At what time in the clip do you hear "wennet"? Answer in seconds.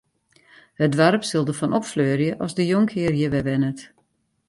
3.47-3.79